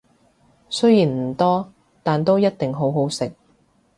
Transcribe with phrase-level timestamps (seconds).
[0.67, 3.31] 雖然唔多，但都一定好好食